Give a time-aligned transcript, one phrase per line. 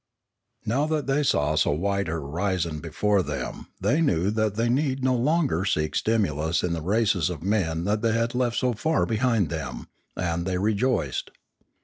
[0.65, 5.03] Now that they saw so wide a horizon before them they knew that they need
[5.03, 9.05] no longer seek stimulus in the races of men that they had left so far
[9.05, 11.29] behind them, and they rejoiced.